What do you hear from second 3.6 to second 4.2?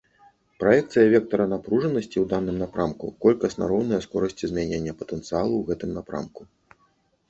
роўная